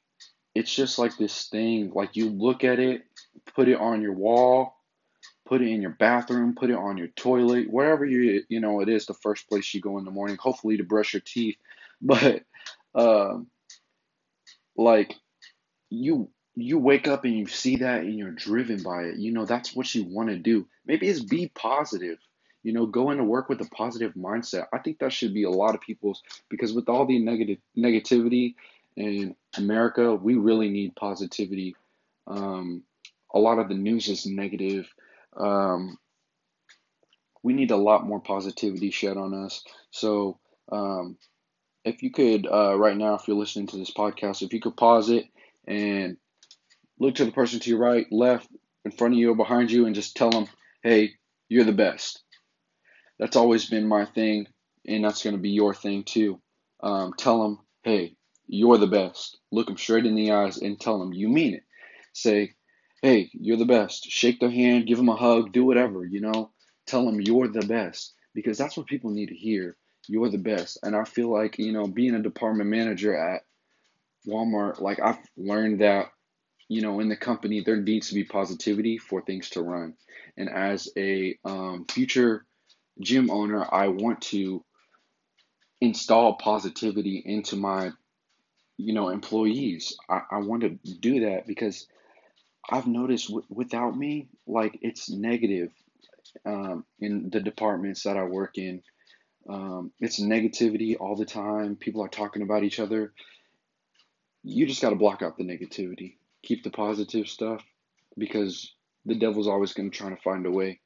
it's 0.53 0.73
just 0.73 0.99
like 0.99 1.17
this 1.17 1.47
thing, 1.47 1.91
like 1.93 2.15
you 2.15 2.29
look 2.29 2.63
at 2.63 2.79
it, 2.79 3.03
put 3.55 3.67
it 3.67 3.79
on 3.79 4.01
your 4.01 4.13
wall, 4.13 4.75
put 5.45 5.61
it 5.61 5.67
in 5.67 5.81
your 5.81 5.91
bathroom, 5.91 6.55
put 6.55 6.69
it 6.69 6.77
on 6.77 6.97
your 6.97 7.07
toilet, 7.09 7.69
wherever 7.69 8.05
you 8.05 8.43
you 8.49 8.59
know 8.59 8.81
it 8.81 8.89
is 8.89 9.05
the 9.05 9.13
first 9.13 9.47
place 9.49 9.73
you 9.73 9.81
go 9.81 9.97
in 9.97 10.05
the 10.05 10.11
morning, 10.11 10.37
hopefully 10.39 10.77
to 10.77 10.83
brush 10.83 11.13
your 11.13 11.21
teeth. 11.21 11.57
But 12.01 12.43
um, 12.93 13.47
like 14.75 15.15
you 15.89 16.29
you 16.55 16.79
wake 16.79 17.07
up 17.07 17.25
and 17.25 17.33
you 17.37 17.47
see 17.47 17.77
that 17.77 18.01
and 18.01 18.17
you're 18.17 18.31
driven 18.31 18.83
by 18.83 19.03
it. 19.03 19.17
You 19.17 19.31
know 19.31 19.45
that's 19.45 19.75
what 19.75 19.93
you 19.95 20.03
want 20.03 20.29
to 20.29 20.37
do. 20.37 20.67
Maybe 20.85 21.07
it's 21.07 21.21
be 21.21 21.51
positive. 21.55 22.19
You 22.65 22.73
know, 22.73 22.85
go 22.85 23.11
into 23.11 23.23
work 23.23 23.47
with 23.47 23.61
a 23.61 23.69
positive 23.69 24.13
mindset. 24.15 24.65
I 24.73 24.79
think 24.79 24.99
that 24.99 25.13
should 25.13 25.33
be 25.33 25.43
a 25.43 25.49
lot 25.49 25.75
of 25.75 25.81
people's 25.81 26.21
because 26.49 26.73
with 26.73 26.89
all 26.89 27.05
the 27.05 27.19
negative 27.19 27.59
negativity 27.77 28.55
in 28.97 29.35
America, 29.57 30.15
we 30.15 30.35
really 30.35 30.69
need 30.69 30.95
positivity. 30.95 31.75
Um, 32.27 32.83
a 33.33 33.39
lot 33.39 33.59
of 33.59 33.69
the 33.69 33.75
news 33.75 34.07
is 34.09 34.25
negative 34.25 34.87
um, 35.35 35.97
we 37.43 37.53
need 37.53 37.71
a 37.71 37.77
lot 37.77 38.05
more 38.05 38.19
positivity 38.19 38.91
shed 38.91 39.17
on 39.17 39.33
us. 39.33 39.63
So, 39.91 40.39
um, 40.71 41.17
if 41.83 42.01
you 42.01 42.11
could, 42.11 42.47
uh, 42.47 42.75
right 42.75 42.97
now, 42.97 43.13
if 43.15 43.27
you're 43.27 43.37
listening 43.37 43.67
to 43.67 43.77
this 43.77 43.91
podcast, 43.91 44.41
if 44.41 44.53
you 44.53 44.59
could 44.59 44.75
pause 44.75 45.09
it 45.09 45.25
and 45.67 46.17
look 46.99 47.15
to 47.15 47.25
the 47.25 47.31
person 47.31 47.59
to 47.59 47.69
your 47.69 47.79
right, 47.79 48.07
left, 48.11 48.49
in 48.83 48.91
front 48.91 49.13
of 49.13 49.19
you, 49.19 49.31
or 49.31 49.35
behind 49.35 49.69
you, 49.69 49.85
and 49.85 49.93
just 49.93 50.15
tell 50.15 50.31
them, 50.31 50.47
hey, 50.81 51.11
you're 51.47 51.63
the 51.63 51.71
best. 51.71 52.23
That's 53.19 53.35
always 53.35 53.69
been 53.69 53.87
my 53.87 54.05
thing, 54.05 54.47
and 54.85 55.03
that's 55.03 55.23
going 55.23 55.35
to 55.35 55.41
be 55.41 55.51
your 55.51 55.73
thing 55.73 56.03
too. 56.03 56.41
Um, 56.81 57.13
tell 57.17 57.41
them, 57.41 57.59
hey, 57.83 58.15
you're 58.47 58.77
the 58.77 58.87
best. 58.87 59.37
Look 59.51 59.67
them 59.67 59.77
straight 59.77 60.05
in 60.05 60.15
the 60.15 60.31
eyes 60.31 60.57
and 60.57 60.79
tell 60.79 60.99
them 60.99 61.13
you 61.13 61.29
mean 61.29 61.55
it. 61.55 61.63
Say, 62.13 62.53
hey, 63.01 63.29
you're 63.33 63.57
the 63.57 63.65
best. 63.65 64.09
Shake 64.09 64.39
their 64.39 64.49
hand, 64.49 64.87
give 64.87 64.97
them 64.97 65.09
a 65.09 65.15
hug, 65.15 65.51
do 65.51 65.65
whatever, 65.65 66.05
you 66.05 66.21
know. 66.21 66.51
Tell 66.85 67.05
them 67.05 67.21
you're 67.21 67.47
the 67.47 67.65
best 67.65 68.13
because 68.33 68.57
that's 68.57 68.77
what 68.77 68.87
people 68.87 69.11
need 69.11 69.29
to 69.29 69.35
hear. 69.35 69.75
You're 70.07 70.29
the 70.29 70.37
best. 70.37 70.77
And 70.83 70.95
I 70.95 71.03
feel 71.03 71.31
like, 71.31 71.57
you 71.57 71.71
know, 71.71 71.87
being 71.87 72.13
a 72.13 72.21
department 72.21 72.69
manager 72.69 73.15
at 73.15 73.41
Walmart, 74.27 74.79
like 74.79 74.99
I've 74.99 75.17
learned 75.35 75.81
that, 75.81 76.07
you 76.67 76.81
know, 76.81 76.99
in 76.99 77.09
the 77.09 77.15
company, 77.15 77.61
there 77.61 77.77
needs 77.77 78.09
to 78.09 78.15
be 78.15 78.23
positivity 78.23 78.97
for 78.97 79.21
things 79.21 79.49
to 79.51 79.61
run. 79.61 79.95
And 80.37 80.49
as 80.49 80.89
a 80.97 81.37
um, 81.43 81.85
future 81.89 82.44
gym 82.99 83.29
owner, 83.29 83.65
I 83.69 83.89
want 83.89 84.21
to 84.23 84.63
install 85.81 86.35
positivity 86.35 87.21
into 87.25 87.55
my, 87.55 87.91
you 88.77 88.93
know, 88.93 89.09
employees. 89.09 89.95
I, 90.09 90.21
I 90.31 90.37
want 90.39 90.61
to 90.63 90.69
do 90.99 91.21
that 91.21 91.47
because 91.47 91.87
I've 92.69 92.87
noticed 92.87 93.27
w- 93.27 93.45
without 93.49 93.95
me, 93.97 94.29
like 94.47 94.79
it's 94.81 95.09
negative 95.09 95.71
um, 96.45 96.85
in 96.99 97.29
the 97.29 97.39
departments 97.39 98.03
that 98.03 98.17
I 98.17 98.23
work 98.23 98.57
in. 98.57 98.81
Um, 99.47 99.91
it's 99.99 100.19
negativity 100.19 100.95
all 100.99 101.15
the 101.15 101.25
time. 101.25 101.75
People 101.75 102.03
are 102.03 102.09
talking 102.09 102.41
about 102.41 102.63
each 102.63 102.79
other. 102.79 103.13
You 104.43 104.65
just 104.65 104.81
got 104.81 104.89
to 104.89 104.95
block 104.95 105.21
out 105.21 105.37
the 105.37 105.43
negativity. 105.43 106.15
Keep 106.43 106.63
the 106.63 106.71
positive 106.71 107.27
stuff 107.27 107.63
because 108.17 108.73
the 109.05 109.15
devil's 109.15 109.47
always 109.47 109.73
going 109.73 109.91
to 109.91 109.97
try 109.97 110.09
to 110.09 110.17
find 110.17 110.45
a 110.45 110.51
way. 110.51 110.79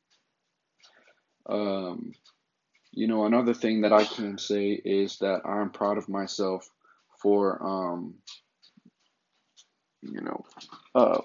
Um, 1.47 2.13
you 2.91 3.07
know, 3.07 3.25
another 3.25 3.53
thing 3.53 3.81
that 3.81 3.93
I 3.93 4.05
can 4.05 4.37
say 4.37 4.71
is 4.71 5.19
that 5.19 5.41
I'm 5.45 5.71
proud 5.71 5.97
of 5.97 6.09
myself 6.09 6.69
for, 7.21 7.61
um, 7.63 8.15
you 10.01 10.21
know, 10.21 10.45
uh, 10.95 11.19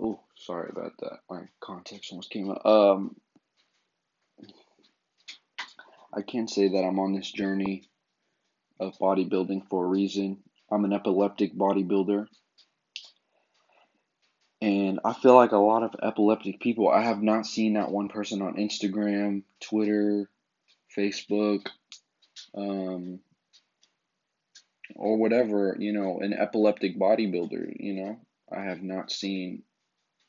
Oh, 0.00 0.20
sorry 0.36 0.70
about 0.70 0.92
that. 1.00 1.20
My 1.30 1.42
context 1.60 2.10
almost 2.12 2.30
came 2.30 2.50
up. 2.50 2.64
Um, 2.66 3.16
I 6.14 6.22
can 6.22 6.48
say 6.48 6.68
that 6.68 6.84
I'm 6.84 6.98
on 6.98 7.14
this 7.14 7.30
journey 7.30 7.84
of 8.80 8.98
bodybuilding 8.98 9.68
for 9.68 9.84
a 9.84 9.88
reason. 9.88 10.38
I'm 10.72 10.84
an 10.84 10.92
epileptic 10.92 11.54
bodybuilder. 11.54 12.26
And 14.60 15.00
I 15.04 15.12
feel 15.12 15.34
like 15.34 15.52
a 15.52 15.58
lot 15.58 15.82
of 15.82 15.94
epileptic 16.02 16.60
people, 16.60 16.88
I 16.88 17.02
have 17.02 17.22
not 17.22 17.46
seen 17.46 17.74
that 17.74 17.90
one 17.90 18.08
person 18.08 18.40
on 18.40 18.54
Instagram, 18.54 19.42
Twitter, 19.60 20.30
Facebook, 20.96 21.66
um, 22.56 23.20
or 24.96 25.16
whatever, 25.16 25.76
you 25.78 25.92
know, 25.92 26.20
an 26.20 26.32
epileptic 26.32 26.98
bodybuilder, 26.98 27.76
you 27.78 27.94
know. 27.94 28.20
I 28.50 28.62
have 28.62 28.82
not 28.82 29.10
seen 29.10 29.62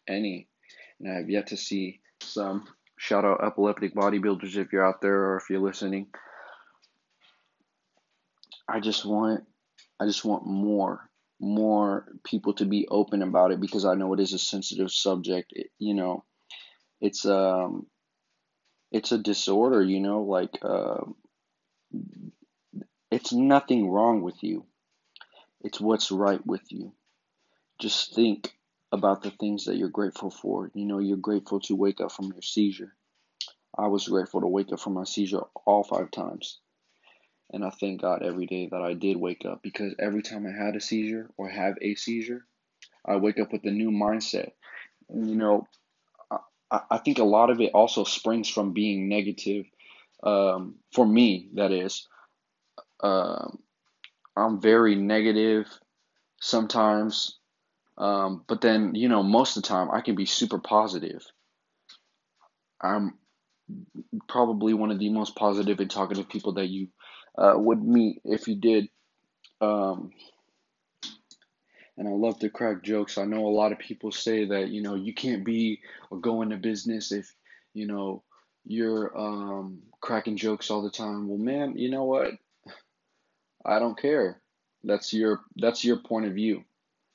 any, 0.08 0.48
and 1.00 1.12
I 1.12 1.16
have 1.18 1.30
yet 1.30 1.48
to 1.48 1.58
see 1.58 2.00
some. 2.22 2.68
Shout 2.98 3.26
out 3.26 3.44
epileptic 3.44 3.94
bodybuilders 3.94 4.56
if 4.56 4.72
you're 4.72 4.86
out 4.86 5.02
there 5.02 5.32
or 5.32 5.38
if 5.38 5.50
you're 5.50 5.60
listening. 5.60 6.08
I 8.68 8.80
just 8.80 9.06
want, 9.06 9.44
I 10.00 10.06
just 10.06 10.26
want 10.26 10.48
more, 10.48 11.08
more 11.40 12.08
people 12.26 12.54
to 12.56 12.66
be 12.66 12.88
open 12.90 13.22
about 13.22 13.52
it 13.52 13.62
because 13.62 13.86
I 13.86 13.96
know 13.96 14.14
it 14.14 14.22
is 14.22 14.34
a 14.34 14.40
sensitive 14.40 14.92
subject. 14.92 15.54
It, 15.56 15.68
you 15.80 15.94
know, 15.96 16.26
it's 17.02 17.26
um, 17.26 17.88
it's 18.92 19.12
a 19.14 19.18
disorder, 19.20 19.84
you 19.84 20.00
know, 20.02 20.24
like 20.24 20.60
uh, 20.64 21.04
it's 23.12 23.34
nothing 23.34 23.90
wrong 23.90 24.22
with 24.24 24.44
you. 24.44 24.66
It's 25.62 25.82
what's 25.82 26.12
right 26.12 26.46
with 26.46 26.64
you. 26.72 26.94
Just 27.80 28.16
think 28.16 28.54
about 28.92 29.24
the 29.24 29.32
things 29.32 29.66
that 29.66 29.78
you're 29.78 29.90
grateful 29.90 30.32
for. 30.32 30.72
You 30.74 30.86
know, 30.86 31.00
you're 31.00 31.18
grateful 31.18 31.60
to 31.62 31.76
wake 31.76 32.02
up 32.02 32.12
from 32.12 32.32
your 32.34 32.42
seizure. 32.42 32.94
I 33.78 33.88
was 33.88 34.08
grateful 34.08 34.42
to 34.42 34.48
wake 34.48 34.72
up 34.74 34.80
from 34.80 34.94
my 34.94 35.06
seizure 35.06 35.44
all 35.66 35.84
five 35.84 36.12
times. 36.12 36.60
And 37.52 37.64
I 37.64 37.70
thank 37.70 38.02
God 38.02 38.24
every 38.24 38.48
day 38.48 38.68
that 38.72 38.82
I 38.82 38.94
did 38.94 39.18
wake 39.18 39.46
up 39.46 39.62
because 39.62 39.94
every 40.00 40.22
time 40.22 40.46
I 40.48 40.52
had 40.52 40.76
a 40.76 40.82
seizure 40.82 41.30
or 41.38 41.48
have 41.48 41.76
a 41.82 41.96
seizure, 41.96 42.46
I 43.06 43.18
wake 43.18 43.40
up 43.40 43.52
with 43.52 43.64
a 43.66 43.72
new 43.72 43.92
mindset. 43.92 44.52
You 45.10 45.36
know, 45.36 45.68
I, 46.72 46.82
I 46.90 46.98
think 46.98 47.20
a 47.20 47.24
lot 47.24 47.50
of 47.50 47.62
it 47.62 47.72
also 47.74 48.04
springs 48.04 48.50
from 48.50 48.74
being 48.74 49.08
negative. 49.08 49.66
Um, 50.24 50.76
for 50.92 51.06
me, 51.06 51.50
that 51.54 51.72
is. 51.72 52.08
Um, 53.02 53.60
I'm 54.36 54.60
very 54.60 54.96
negative 54.96 55.68
sometimes, 56.42 57.38
um, 57.98 58.44
but 58.48 58.62
then, 58.62 58.96
you 58.96 59.08
know, 59.08 59.24
most 59.24 59.56
of 59.56 59.64
the 59.64 59.70
time 59.70 59.90
I 59.92 60.02
can 60.02 60.16
be 60.16 60.26
super 60.26 60.60
positive. 60.60 61.26
I'm 62.82 63.18
probably 64.28 64.74
one 64.74 64.92
of 64.92 65.00
the 65.00 65.10
most 65.10 65.36
positive 65.36 65.80
and 65.80 65.90
talkative 65.90 66.30
people 66.30 66.54
that 66.54 66.68
you 66.68 66.90
uh, 67.38 67.54
would 67.56 67.84
meet 67.84 68.22
if 68.26 68.48
you 68.48 68.56
did. 68.56 68.90
Um, 69.62 70.12
and 71.98 72.08
I 72.08 72.12
love 72.12 72.40
to 72.40 72.50
crack 72.50 72.84
jokes. 72.84 73.18
I 73.18 73.26
know 73.26 73.46
a 73.46 73.50
lot 73.50 73.72
of 73.72 73.80
people 73.80 74.12
say 74.12 74.46
that 74.46 74.70
you 74.70 74.82
know 74.82 74.96
you 74.96 75.14
can't 75.14 75.46
be 75.46 75.82
or 76.10 76.20
go 76.20 76.42
into 76.42 76.58
business 76.58 77.12
if 77.12 77.34
you 77.74 77.88
know 77.88 78.24
you're 78.66 79.18
um, 79.18 79.80
cracking 80.02 80.38
jokes 80.38 80.70
all 80.70 80.82
the 80.82 80.90
time. 80.90 81.28
Well, 81.28 81.38
man, 81.38 81.78
you 81.78 81.90
know 81.90 82.04
what? 82.04 82.32
I 83.66 83.80
don't 83.80 84.00
care. 84.00 84.42
That's 84.84 85.14
your 85.14 85.42
that's 85.56 85.84
your 85.84 85.98
point 85.98 86.26
of 86.26 86.34
view. 86.34 86.64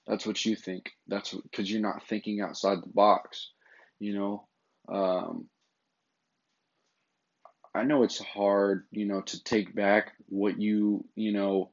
That's 0.06 0.26
what 0.26 0.44
you 0.44 0.56
think. 0.56 0.90
That's 1.06 1.32
because 1.32 1.70
you're 1.70 1.80
not 1.80 2.06
thinking 2.08 2.40
outside 2.40 2.78
the 2.82 2.88
box. 2.92 3.50
You 3.98 4.14
know, 4.14 4.48
um, 4.88 5.46
I 7.74 7.84
know 7.84 8.02
it's 8.02 8.18
hard, 8.18 8.86
you 8.90 9.06
know, 9.06 9.20
to 9.20 9.44
take 9.44 9.74
back 9.74 10.12
what 10.28 10.60
you, 10.60 11.04
you 11.14 11.32
know, 11.32 11.70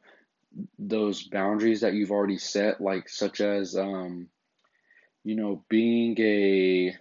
those 0.77 1.23
boundaries 1.23 1.81
that 1.81 1.93
you've 1.93 2.11
already 2.11 2.37
set, 2.37 2.81
like 2.81 3.09
such 3.09 3.41
as, 3.41 3.75
um, 3.75 4.27
you 5.23 5.35
know, 5.35 5.63
being 5.69 6.19
a 6.19 6.95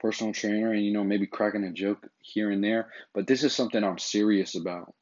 personal 0.00 0.32
trainer 0.32 0.72
and, 0.72 0.84
you 0.84 0.92
know, 0.92 1.04
maybe 1.04 1.26
cracking 1.26 1.64
a 1.64 1.72
joke 1.72 2.08
here 2.18 2.50
and 2.50 2.62
there. 2.62 2.90
But 3.14 3.26
this 3.26 3.44
is 3.44 3.54
something 3.54 3.82
I'm 3.82 3.98
serious 3.98 4.56
about. 4.56 4.92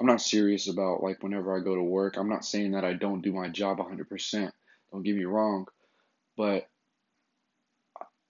I'm 0.00 0.06
not 0.06 0.20
serious 0.20 0.68
about 0.68 1.02
like 1.02 1.22
whenever 1.22 1.56
I 1.56 1.62
go 1.62 1.74
to 1.74 1.82
work. 1.82 2.16
I'm 2.16 2.28
not 2.28 2.44
saying 2.44 2.72
that 2.72 2.84
I 2.84 2.94
don't 2.94 3.22
do 3.22 3.32
my 3.32 3.48
job 3.48 3.78
100%. 3.78 4.50
Don't 4.90 5.02
get 5.02 5.14
me 5.16 5.24
wrong. 5.24 5.66
But 6.36 6.68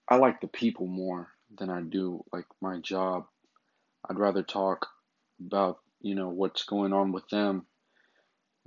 I 0.07 0.17
like 0.17 0.41
the 0.41 0.47
people 0.47 0.87
more 0.87 1.29
than 1.57 1.69
I 1.69 1.81
do 1.81 2.23
like 2.31 2.45
my 2.61 2.79
job. 2.79 3.25
I'd 4.09 4.19
rather 4.19 4.43
talk 4.43 4.87
about, 5.45 5.79
you 6.01 6.15
know, 6.15 6.29
what's 6.29 6.63
going 6.63 6.93
on 6.93 7.11
with 7.11 7.27
them 7.29 7.65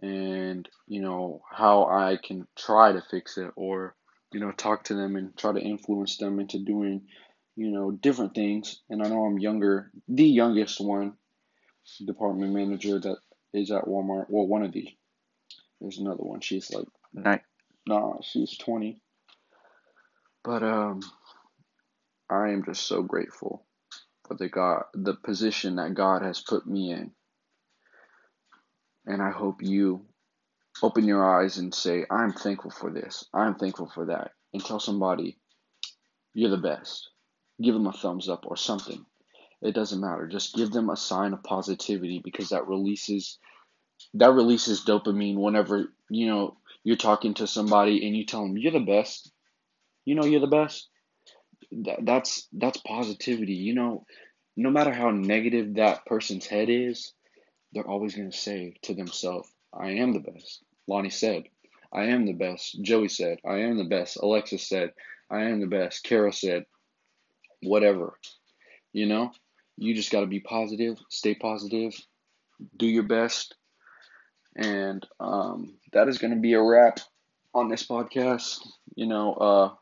and, 0.01 0.69
you 0.87 1.01
know, 1.03 1.43
how 1.51 1.85
I 1.85 2.19
can 2.23 2.47
try 2.57 2.93
to 2.93 3.03
fix 3.11 3.39
it 3.39 3.51
or, 3.57 3.95
you 4.33 4.41
know, 4.41 4.53
talk 4.53 4.85
to 4.85 4.95
them 4.95 5.17
and 5.17 5.37
try 5.37 5.53
to 5.53 5.61
influence 5.61 6.17
them 6.17 6.41
into 6.41 6.59
doing, 6.59 7.03
you 7.57 7.71
know, 7.71 7.91
different 7.91 8.35
things. 8.35 8.81
And 8.89 9.03
I 9.03 9.09
know 9.09 9.25
I'm 9.25 9.39
younger, 9.39 9.91
the 10.09 10.25
youngest 10.25 10.81
one, 10.81 11.15
department 12.05 12.53
manager 12.53 12.99
that 12.99 13.19
is 13.53 13.71
at 13.71 13.85
Walmart. 13.85 14.27
Well, 14.29 14.47
one 14.47 14.63
of 14.63 14.73
the. 14.73 14.89
There's 15.81 15.99
another 15.99 16.23
one. 16.23 16.41
She's 16.41 16.71
like 16.73 16.87
nine. 17.13 17.41
Nah, 17.87 18.15
she's 18.23 18.57
20. 18.57 19.01
But 20.43 20.63
um, 20.63 21.01
I 22.31 22.49
am 22.51 22.65
just 22.65 22.87
so 22.87 23.03
grateful 23.03 23.66
for 24.27 24.35
the 24.35 24.49
God, 24.49 24.85
the 24.95 25.15
position 25.15 25.77
that 25.77 25.95
God 25.95 26.23
has 26.23 26.41
put 26.41 26.67
me 26.67 26.93
in. 26.93 27.13
And 29.07 29.23
I 29.23 29.31
hope 29.31 29.63
you 29.63 30.05
open 30.83 31.05
your 31.05 31.25
eyes 31.25 31.59
and 31.59 31.75
say, 31.75 32.05
I'm 32.11 32.33
thankful 32.33 32.71
for 32.71 32.91
this. 32.91 33.25
I'm 33.33 33.55
thankful 33.55 33.91
for 33.95 34.07
that. 34.07 34.33
And 34.53 34.65
tell 34.65 34.81
somebody, 34.81 35.39
you're 36.35 36.51
the 36.51 36.57
best. 36.57 37.09
Give 37.63 37.75
them 37.75 37.87
a 37.87 37.93
thumbs 37.93 38.29
up 38.29 38.45
or 38.47 38.57
something. 38.57 39.05
It 39.63 39.75
doesn't 39.75 40.01
matter. 40.01 40.29
Just 40.29 40.55
give 40.55 40.71
them 40.71 40.91
a 40.91 40.97
sign 40.97 41.33
of 41.33 41.43
positivity 41.43 42.21
because 42.23 42.51
that 42.51 42.69
releases 42.69 43.39
that 44.15 44.33
releases 44.33 44.85
dopamine 44.85 45.37
whenever, 45.37 45.87
you 46.11 46.27
know, 46.27 46.57
you're 46.85 46.97
talking 46.97 47.35
to 47.35 47.47
somebody 47.47 48.07
and 48.07 48.17
you 48.17 48.27
tell 48.27 48.43
them 48.43 48.59
you're 48.59 48.73
the 48.73 48.81
best. 48.81 49.33
You 50.05 50.15
know 50.15 50.25
you're 50.25 50.41
the 50.41 50.47
best. 50.47 50.89
That, 51.73 52.05
that's 52.05 52.49
that's 52.53 52.79
positivity. 52.79 53.55
You 53.55 53.75
know, 53.75 54.07
no 54.57 54.71
matter 54.71 54.93
how 54.93 55.11
negative 55.11 55.75
that 55.75 56.07
person's 56.07 56.47
head 56.47 56.69
is, 56.71 57.13
they're 57.73 57.89
always 57.89 58.15
going 58.15 58.31
to 58.31 58.37
say 58.37 58.75
to 58.83 58.95
themselves, 58.95 59.51
I 59.73 59.93
am 59.93 60.13
the 60.13 60.21
best. 60.21 60.63
Lonnie 60.87 61.11
said, 61.11 61.45
I 61.93 62.05
am 62.05 62.27
the 62.27 62.33
best. 62.33 62.81
Joey 62.83 63.09
said, 63.09 63.39
I 63.45 63.59
am 63.59 63.77
the 63.77 63.85
best. 63.85 64.17
Alexis 64.17 64.69
said, 64.69 64.93
I 65.31 65.45
am 65.45 65.61
the 65.61 65.67
best. 65.67 66.05
Kara 66.05 66.33
said, 66.33 66.65
whatever. 67.63 68.19
You 68.93 69.07
know, 69.07 69.33
you 69.77 69.95
just 69.95 70.13
got 70.13 70.21
to 70.21 70.27
be 70.27 70.41
positive, 70.41 70.99
stay 71.11 71.35
positive, 71.35 71.95
do 72.77 72.87
your 72.87 73.03
best. 73.03 73.55
And 74.55 75.07
um, 75.21 75.75
that 75.93 76.09
is 76.09 76.19
going 76.19 76.33
to 76.33 76.41
be 76.41 76.55
a 76.55 76.63
wrap 76.63 77.01
on 77.55 77.69
this 77.69 77.87
podcast. 77.87 78.61
You 78.95 79.07
know, 79.07 79.35
uh, 79.35 79.75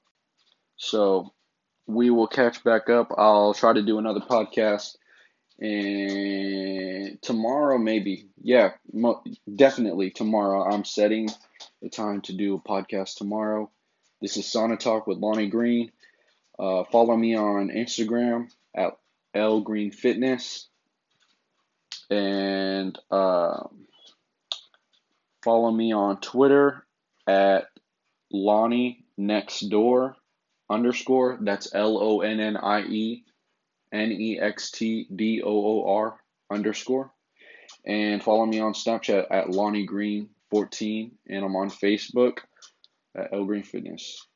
so 0.77 1.34
we 1.87 2.11
will 2.11 2.27
catch 2.27 2.65
back 2.65 2.89
up. 2.89 3.13
I'll 3.17 3.55
try 3.55 3.73
to 3.73 3.83
do 3.83 3.99
another 3.99 4.21
podcast. 4.21 4.97
And 5.61 7.21
tomorrow 7.23 7.79
maybe. 7.79 8.29
Yeah 8.43 8.73
mo- 8.93 9.23
definitely 9.55 10.11
tomorrow. 10.11 10.65
I'm 10.65 10.85
setting 10.85 11.29
the 11.81 11.89
time 11.89 12.23
to 12.23 12.33
do 12.33 12.57
a 12.57 12.61
podcast 12.61 13.17
tomorrow. 13.17 13.71
This 14.21 14.37
is 14.37 14.47
sauna 14.47 14.79
talk 14.79 15.07
with 15.07 15.19
lonnie 15.19 15.49
green. 15.49 15.93
Uh, 16.59 16.85
follow 16.85 17.17
me 17.17 17.37
on 17.37 17.69
instagram 17.69 18.51
at 18.75 18.97
l 19.35 19.61
green 19.61 19.93
fitness. 19.93 20.69
And 22.11 22.99
uh, 23.11 23.65
follow 25.43 25.71
me 25.71 25.93
on 25.93 26.21
twitter 26.21 26.85
at 27.27 27.67
lonnie 28.33 29.05
next 29.17 29.61
door 29.69 30.17
underscore 30.71 31.39
that's 31.43 31.75
l-o-n-n-i-e 31.75 33.25
N 33.93 34.11
E 34.13 34.41
X 34.41 34.71
T 34.73 35.07
D 35.15 35.43
O 35.43 35.51
O 35.51 35.95
R 35.95 36.19
underscore. 36.51 37.13
And 37.87 38.23
follow 38.23 38.45
me 38.45 38.61
on 38.61 38.73
Snapchat 38.73 39.27
at 39.31 39.51
Lonnie 39.51 39.87
Green 39.87 40.29
14. 40.51 41.13
And 41.29 41.45
I'm 41.45 41.57
on 41.57 41.71
Facebook 41.71 42.39
at 43.17 43.33
L 43.33 43.45
Green 43.45 43.63
Fitness. 43.63 44.27